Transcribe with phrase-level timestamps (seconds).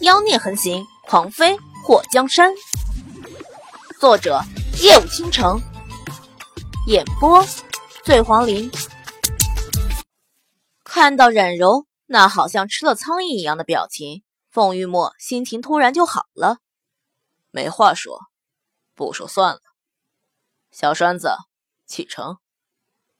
[0.00, 2.54] 妖孽横行，狂妃祸江山。
[3.98, 4.40] 作者：
[4.80, 5.60] 夜舞倾城，
[6.86, 7.44] 演播：
[8.04, 8.70] 醉黄林。
[10.84, 14.22] 看到冉柔那好像吃了苍蝇一样的表情，
[14.52, 16.58] 凤玉墨心情突然就好了。
[17.50, 18.20] 没话说，
[18.94, 19.60] 不说算了。
[20.70, 21.32] 小栓子，
[21.86, 22.36] 启程。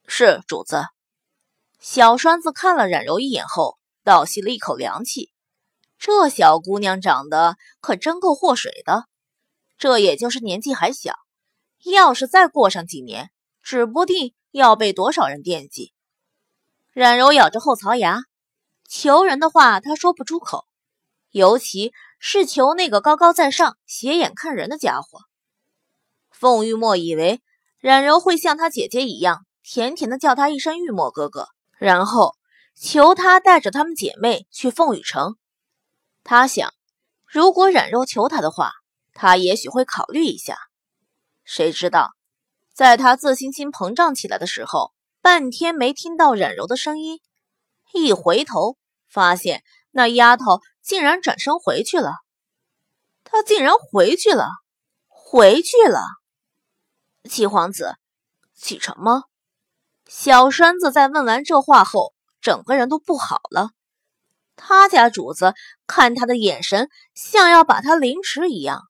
[0.07, 0.85] 是主子。
[1.81, 5.33] 小栓子看了冉柔一眼后，倒吸了一口凉气。
[5.99, 9.05] 这小姑娘长得可真够祸水的。
[9.77, 11.15] 这也就是年纪还小，
[11.85, 13.31] 要是再过上几年，
[13.63, 15.93] 指不定要被多少人惦记。
[16.93, 18.23] 冉柔咬着后槽牙，
[18.89, 20.67] 求人的话她说不出口，
[21.31, 25.21] 尤其是求那个高高在上、斜眼看人的家伙。
[26.31, 27.41] 凤玉墨以为
[27.79, 31.49] 冉柔会像她姐姐一样，甜甜的叫他一声玉墨哥哥。
[31.79, 32.35] 然后
[32.75, 35.38] 求他带着她们姐妹去凤羽城。
[36.31, 36.75] 他想，
[37.25, 38.73] 如果冉柔求他的话，
[39.15, 40.59] 他也许会考虑一下。
[41.43, 42.11] 谁知道，
[42.75, 47.23] 在他自信心膨胀起来的时候，半天没听到冉柔的声音。
[47.95, 48.77] 一回头，
[49.09, 52.13] 发现那丫头竟然转身回去了。
[53.25, 54.51] 她竟然回去了，
[55.07, 56.03] 回去了。
[57.25, 57.97] 七皇子
[58.55, 59.23] 启程吗？
[60.07, 62.13] 小栓子在问完这话后，
[62.43, 63.71] 整个人都不好了。
[64.59, 65.55] 他家主子
[65.87, 68.83] 看他的眼神，像要把他凌迟一样，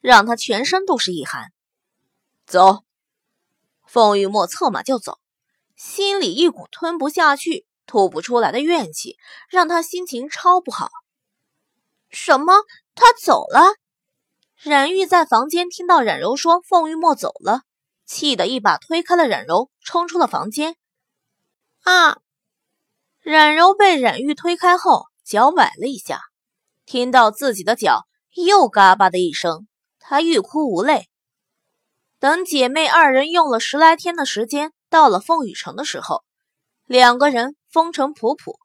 [0.00, 1.52] 让他全身都是一寒。
[2.46, 2.82] 走，
[3.86, 5.20] 凤玉墨策马就走，
[5.76, 9.16] 心里一股吞不下去、吐不出来的怨气，
[9.48, 10.90] 让他心情超不好。
[12.10, 12.64] 什么？
[12.96, 13.76] 他走了？
[14.62, 17.62] 冉玉在房间听到冉柔说凤玉墨走了。
[18.04, 20.74] 气得一把推开了冉柔，冲出了房间。
[21.84, 22.18] 啊！
[23.20, 26.22] 冉柔被冉玉推开后，脚崴了一下，
[26.86, 29.68] 听到自己的脚又嘎巴的一声，
[30.00, 31.08] 她欲哭无泪。
[32.18, 36.24] 等姐妹二人用了十来天的时间到了凤羽城的时候，
[36.84, 38.56] 两个人风尘仆仆，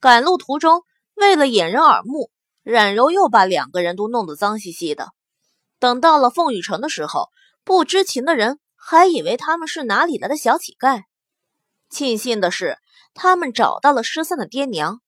[0.00, 0.82] 赶路途中
[1.14, 2.32] 为了掩人耳目，
[2.64, 5.10] 冉柔又把两个人都弄得脏兮兮的。
[5.78, 7.28] 等到了凤羽城的时候，
[7.62, 8.58] 不知情的人。
[8.74, 11.04] 还以为他们是哪里来的小乞丐。
[11.88, 12.78] 庆幸的是，
[13.14, 15.00] 他们找到了失散的爹娘。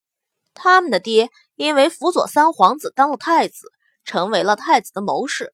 [0.54, 3.72] 他们的爹因为辅佐三皇子当了太子，
[4.04, 5.53] 成为了太子的谋士，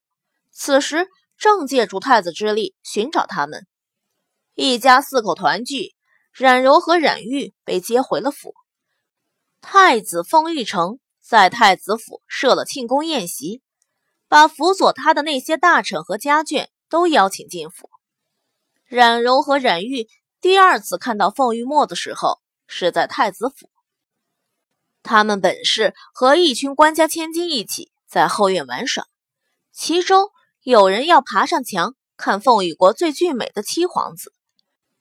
[0.51, 1.07] 此时
[1.37, 3.67] 正借助太子之力寻找他们。
[4.53, 5.95] 一家四口团聚，
[6.31, 8.53] 冉柔和冉玉被接回了府。
[9.59, 13.61] 太子封玉成在太子府设了庆功宴席，
[14.27, 17.89] 把辅佐他的那些大臣和家眷都邀请进府。
[18.85, 20.07] 冉柔和冉玉
[20.41, 23.69] 第二次看到凤玉墨的时候，是在太子府。
[25.03, 29.05] 他们本是和一群官家千金一起在后院玩耍，
[29.71, 30.29] 其中
[30.61, 34.33] 有人要爬上墙看凤羽国最俊美的七皇子，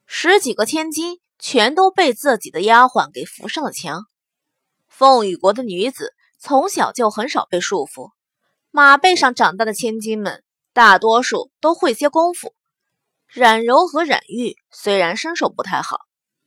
[0.07, 4.07] 十几个千金全都被自己的丫鬟给扶上了墙。
[4.89, 8.11] 凤羽国的女子从小就很少被束缚，
[8.71, 12.55] 马背上长大的千金们大多数都会些功夫。
[13.27, 15.99] 冉柔和冉玉虽然身手不太好，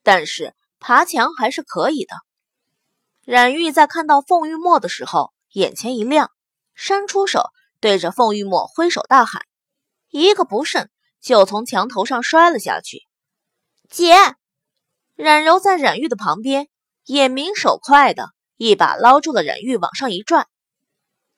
[0.02, 2.16] 但是爬墙还是可以的。
[3.26, 6.30] 冉玉在看到凤玉墨的时候，眼前一亮，
[6.74, 9.44] 伸出手对着凤玉墨挥手大喊，
[10.10, 10.90] 一个不慎
[11.22, 13.08] 就从墙头上摔了下去。
[13.90, 14.14] 姐，
[15.16, 16.68] 冉柔在冉玉的旁边，
[17.06, 20.48] 眼明手快的一把捞住了冉玉，往上一拽。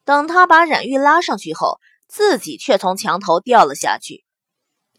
[0.03, 4.25] 等他把冉玉拉上去后，自己却从墙头掉了下去。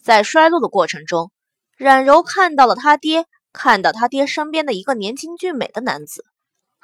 [0.01, 1.33] 在摔落的过程中，
[1.77, 6.25] 冉柔看到了他爹，看到他爹身边的一个年轻俊美的男子，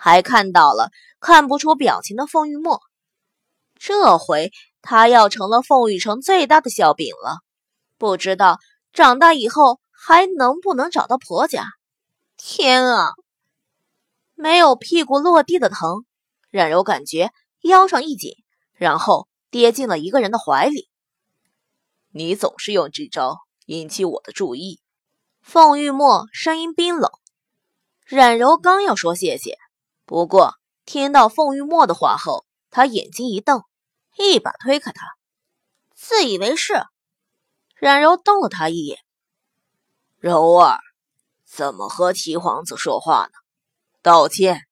[0.04, 0.90] 还看到了
[1.20, 2.80] 看不出表情的凤玉墨。
[3.78, 7.38] 这回他要成了凤玉城最大的笑柄了，
[7.98, 8.58] 不知道
[8.92, 11.66] 长大以后还能不能找到婆家。
[12.36, 13.12] 天啊！
[14.34, 16.04] 没有屁股落地的疼，
[16.50, 18.32] 冉柔感觉腰上一紧，
[18.72, 20.88] 然后跌进了一个人的怀里。
[22.10, 24.80] 你总是用这招引起我的注意。
[25.42, 27.08] 凤玉墨声音冰冷。
[28.04, 29.56] 冉柔刚要说谢谢，
[30.12, 33.62] 不过听到凤玉墨的话后，他眼睛一瞪，
[34.18, 35.06] 一把推开他。
[35.94, 36.84] 自以为是。
[37.76, 38.98] 冉柔瞪了他一眼。
[40.18, 40.78] 柔儿，
[41.46, 43.32] 怎么和齐皇子说话呢？
[44.02, 44.66] 道歉。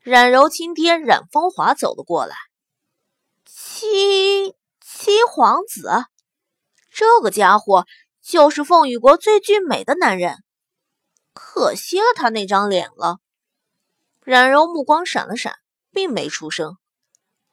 [0.00, 2.34] 冉柔亲爹冉风华走了过来。
[3.44, 5.90] 七七皇子。
[6.90, 7.84] 这个家伙
[8.22, 10.42] 就是凤羽国最俊美的男人，
[11.34, 13.18] 可惜了他那张脸了。
[14.26, 15.54] 冉柔目光闪了闪，
[15.92, 16.78] 并没出声。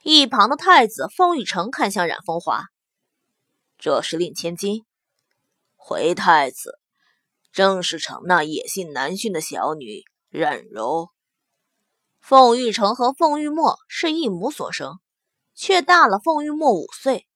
[0.01, 2.63] 一旁的太子凤玉成看向冉风华
[3.77, 4.83] ：“这是令千金，
[5.75, 6.79] 回太子
[7.51, 11.09] 正是城那野性难驯的小女冉柔。”
[12.19, 14.99] 凤玉成和凤玉墨是一母所生，
[15.53, 17.27] 却大了凤玉墨五岁。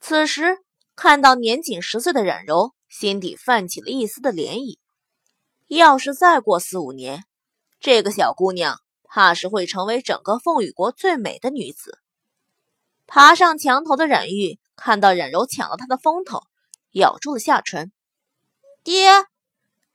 [0.00, 0.58] 此时
[0.94, 4.78] 看到年仅十岁的冉柔，心底泛起了一丝的涟漪。
[5.68, 7.24] 要是再过四五年，
[7.80, 8.78] 这个小姑娘……
[9.12, 11.98] 怕是会成为整个凤羽国最美的女子。
[13.08, 16.44] 爬上墙头的冉玉看到冉柔抢了他的风头，
[16.92, 17.90] 咬住了下唇。
[18.84, 19.10] 爹！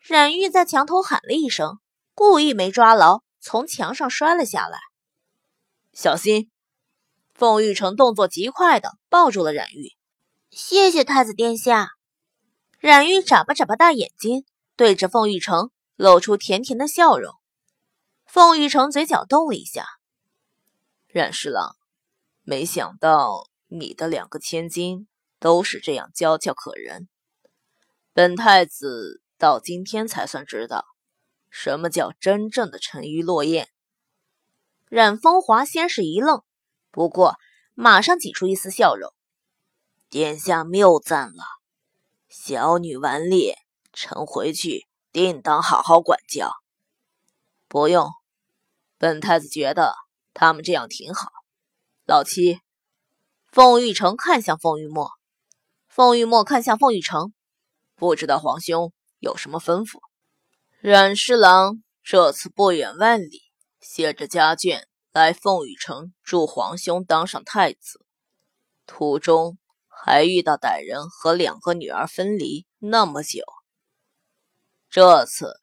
[0.01, 1.79] 冉玉在墙头喊了一声，
[2.13, 4.79] 故意没抓牢，从墙上摔了下来。
[5.93, 6.51] 小心！
[7.33, 9.93] 凤玉成动作极快的抱住了冉玉。
[10.51, 11.91] 谢谢太子殿下。
[12.79, 14.43] 冉玉眨巴眨巴大眼睛，
[14.75, 17.33] 对着凤玉成露出甜甜的笑容。
[18.35, 19.87] 凤玉成嘴角动了一下，
[21.07, 21.77] 冉侍郎，
[22.43, 25.07] 没想到你的两个千金
[25.39, 27.07] 都是这样娇俏可人。
[28.11, 30.83] 本太子到今天才算知道，
[31.49, 33.69] 什么叫真正的沉鱼落雁。
[34.89, 36.43] 冉风华先是一愣，
[36.91, 37.37] 不过
[37.73, 39.13] 马上挤出一丝笑容
[40.11, 41.45] ：“殿下谬赞了，
[42.27, 43.59] 小女顽劣，
[43.93, 46.51] 臣回去定当好好管教。”
[47.69, 48.11] 不用。
[49.05, 49.93] 本太子觉得
[50.33, 51.29] 他们这样挺好。
[52.05, 52.59] 老七，
[53.51, 55.11] 凤玉成看向凤玉墨，
[55.87, 57.31] 凤玉墨看向凤玉成，
[57.93, 59.99] 不知道皇兄有什么吩咐？
[60.79, 63.43] 阮侍郎这次不远万里，
[63.79, 68.03] 携着家眷来凤羽城助皇兄当上太子，
[68.87, 73.43] 途中还遇到歹人和两个女儿分离那么久。
[74.89, 75.59] 这次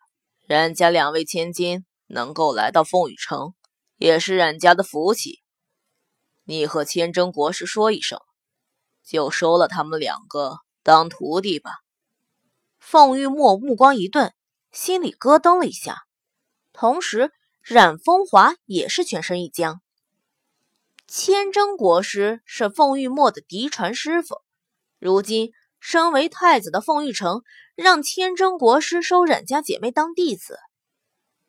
[0.47, 1.85] 人家两位千金。
[2.13, 3.55] 能够来到凤羽城，
[3.97, 5.43] 也是冉家的福气。
[6.45, 8.21] 你和千真国师说一声，
[9.03, 11.71] 就收了他们两个当徒弟吧。
[12.79, 14.35] 凤玉墨目光一顿，
[14.73, 16.03] 心里咯噔了一下，
[16.75, 17.33] 同时
[17.63, 19.81] 冉风华也是全身一僵。
[21.09, 24.43] 千真国师是凤玉墨的嫡传师傅，
[24.99, 27.43] 如今身为太子的凤玉成
[27.75, 30.59] 让千真国师收冉家姐妹当弟子。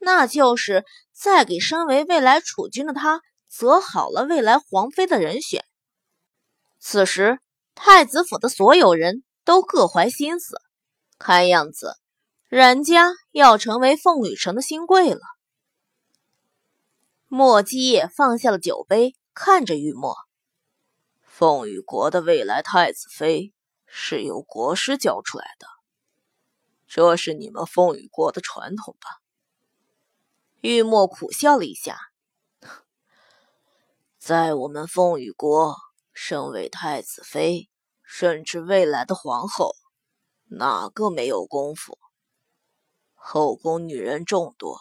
[0.04, 0.84] 那就是
[1.14, 5.64] 再给身为未来储君的他择好了未来皇妃的人选。
[6.78, 7.40] 此时，
[7.74, 10.62] 太子府的所有人都各怀心思，
[11.18, 11.96] 看样子
[12.50, 15.22] 冉家要成为凤羽城的新贵了。
[17.28, 20.16] 莫基业放下了酒杯，看着玉墨
[21.24, 23.54] ：“凤羽国的未来太子妃
[23.88, 25.66] 是由国师教出来的，
[26.88, 29.22] 这是你们凤羽国的传统吧？”
[30.64, 31.98] 玉墨苦笑了一下，
[34.18, 35.76] 在我们凤羽国，
[36.14, 37.70] 身为太子妃，
[38.02, 39.76] 甚至未来的皇后，
[40.46, 42.00] 哪个没有功夫？
[43.14, 44.80] 后宫女人众多，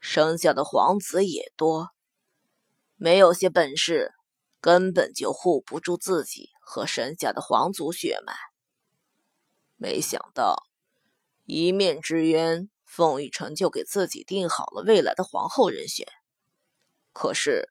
[0.00, 1.92] 生下的皇子也多，
[2.96, 4.12] 没有些本事，
[4.60, 8.34] 根本就护不住自己和生下的皇族血脉。
[9.76, 10.64] 没想到，
[11.46, 12.68] 一面之缘。
[12.86, 16.06] 凤玉成就给自己定好了未来的皇后人选，
[17.12, 17.68] 可是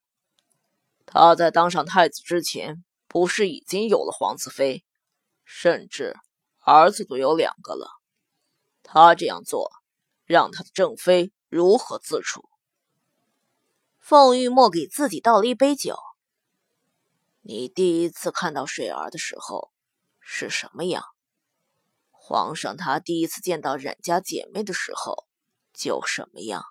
[1.07, 4.85] 他在当上太子之前，不是已经有了皇子妃，
[5.43, 6.15] 甚至
[6.59, 7.89] 儿子都有两个了。
[8.83, 9.71] 他这样做，
[10.25, 12.47] 让他的正妃如何自处？
[13.99, 15.97] 凤玉墨给自己倒了一杯酒。
[17.41, 19.71] 你第一次看到水儿的时候
[20.19, 21.14] 是什么样？
[22.27, 25.27] 皇上他第一次见到冉家姐妹的时候，
[25.75, 26.63] 就什么样？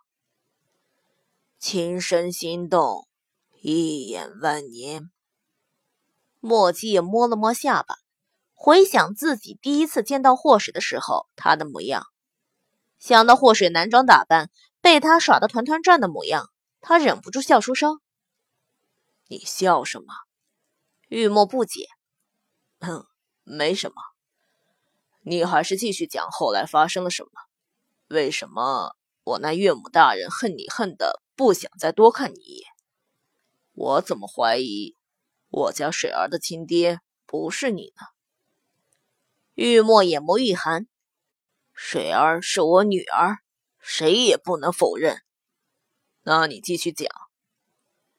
[1.61, 3.07] 情深心动，
[3.61, 5.13] 一眼万年。
[6.41, 7.99] 墨迹也摸了摸下巴，
[8.53, 12.05] 回想自己第一次见到祸水的时候，他的模样，
[12.99, 18.01] 想到祸水男装打扮被他耍得团团转的模样，他忍不住笑出声。
[19.29, 20.07] 你笑什么？
[21.07, 21.87] 玉墨不解。
[22.81, 23.07] 哼，
[23.45, 23.95] 没什么。
[25.27, 27.31] 你还是继续讲后来发生了什么？
[28.09, 32.67] 为什么我那岳母大人恨你恨的不想再多看你一眼？
[33.73, 34.97] 我怎么怀疑
[35.49, 38.07] 我家水儿的亲爹不是你呢？
[39.55, 40.87] 玉墨眼眸一寒，
[41.73, 43.39] 水儿是我女儿，
[43.81, 45.23] 谁也不能否认。
[46.23, 47.09] 那你继续讲。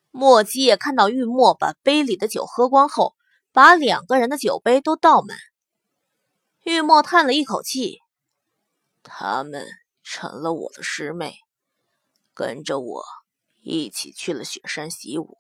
[0.09, 3.15] 莫七也看到玉墨把杯里的酒喝光后，
[3.51, 5.37] 把两个人的酒杯都倒满。
[6.65, 8.01] 玉墨叹了一口气，
[9.03, 9.67] 他们
[10.01, 11.35] 成了我的师妹，
[12.33, 13.03] 跟着我
[13.61, 15.37] 一起去了雪山习武。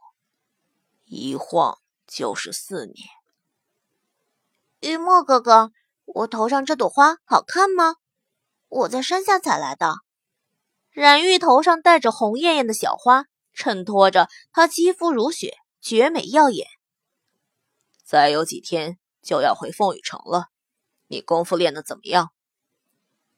[1.05, 3.07] 一晃就是四年。
[4.81, 5.71] 玉墨哥哥，
[6.05, 7.95] 我头上这朵花好看吗？
[8.69, 9.95] 我在山下采来的。
[10.91, 16.67] 冉玉头上戴着红艳艳的小花，衬托着她肌肤如雪，绝美耀眼。
[18.03, 20.49] 再有几天就要回凤羽城了，
[21.07, 22.31] 你功夫练得怎么样？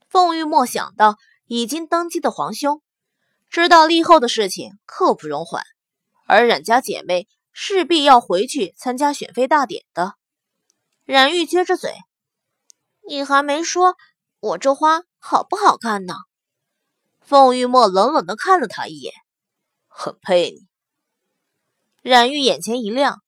[0.10, 2.82] 凤玉墨想到已经登基的皇兄，
[3.50, 5.64] 知道立后的事情刻不容缓，
[6.26, 10.14] 而冉家姐妹势必要回去参加选妃大典的。
[11.06, 11.94] 冉玉撅着嘴
[13.08, 13.96] ：“你还没说，
[14.40, 16.14] 我这花好不好看呢？”
[17.20, 19.14] 凤玉墨冷冷地看了他一眼，
[19.88, 20.68] 很配你。
[22.02, 23.22] 冉玉眼前一亮，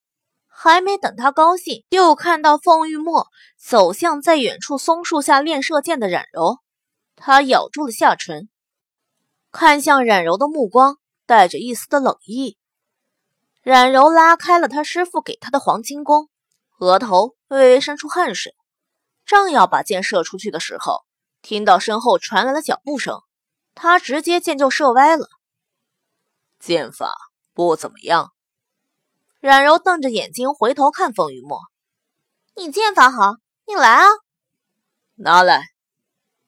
[0.62, 6.58] 还没等他高兴，就看到凤玉墨走向在远处松树下练射箭的冉柔。
[7.16, 8.50] 他咬住了下唇，
[9.54, 12.58] 看向冉柔的目光带着一丝的冷意。
[13.62, 16.28] 冉柔拉开了他师傅给他的黄金弓，
[16.80, 18.54] 额头微微渗出汗水，
[19.26, 21.06] 正要把箭射出去的时候，
[21.42, 23.22] 听到身后传来了脚步声。
[23.76, 25.30] 他直接箭就射歪了，
[26.60, 27.14] 箭法
[27.54, 28.34] 不怎么样。
[29.40, 31.62] 冉柔瞪着眼睛回头看风雨墨
[32.58, 34.08] ：“你剑法好，你来啊！”
[35.16, 35.64] 拿来。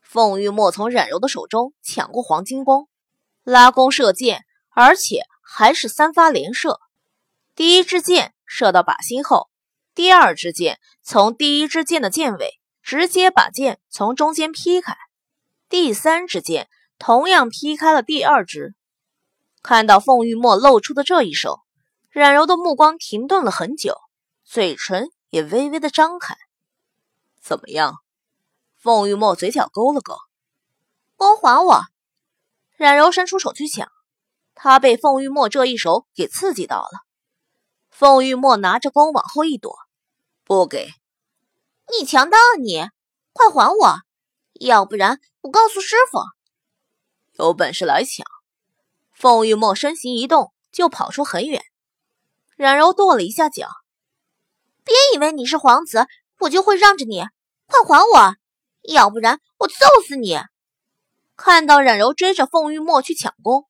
[0.02, 2.90] 凤玉墨从冉柔的手中抢过黄金弓，
[3.44, 6.82] 拉弓射箭，而且还是三发连射。
[7.56, 9.50] 第一支箭射到靶心后，
[9.96, 14.98] 第二支箭从第一支箭的箭尾直接把箭从中间劈开，
[15.70, 16.68] 第三支箭。
[17.00, 18.76] 同样劈开了第二支，
[19.64, 21.60] 看到凤玉墨露出的这一手，
[22.12, 23.96] 冉柔的目光停顿了很久，
[24.44, 26.36] 嘴唇也微微的张开。
[27.42, 28.00] 怎么样？
[28.76, 30.18] 凤玉墨嘴角勾了勾。
[31.16, 31.84] 弓还我！
[32.76, 33.88] 冉柔伸出手去抢，
[34.56, 37.00] 他被凤玉墨这一手给刺激到了。
[37.90, 39.74] 凤玉墨拿着弓往后一躲，
[40.44, 40.90] 不给。
[41.98, 42.90] 你强盗啊你！
[43.32, 44.00] 快还我，
[44.60, 46.20] 要不然我告诉师傅。
[47.42, 48.26] 有本事来抢！
[49.14, 51.64] 凤玉墨身形一动，就跑出很远。
[52.62, 53.68] 冉柔跺了一下脚
[54.86, 56.06] ：“别以为你是皇子，
[56.42, 57.24] 我就会让着你！
[57.66, 58.36] 快还我，
[58.84, 59.74] 要不然我揍
[60.08, 60.38] 死你！”
[61.36, 63.66] 看到冉柔追着凤玉墨去抢功，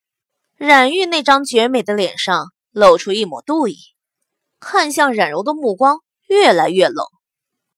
[0.57, 3.77] 冉玉那张绝美的脸上露出一抹妒意，
[4.59, 7.05] 看向冉柔的目光越来越冷。